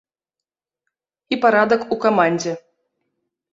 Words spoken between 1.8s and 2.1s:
у